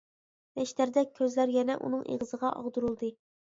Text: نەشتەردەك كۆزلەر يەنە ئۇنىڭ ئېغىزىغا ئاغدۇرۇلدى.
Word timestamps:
نەشتەردەك 0.59 1.11
كۆزلەر 1.19 1.55
يەنە 1.57 1.77
ئۇنىڭ 1.83 2.03
ئېغىزىغا 2.09 2.53
ئاغدۇرۇلدى. 2.57 3.15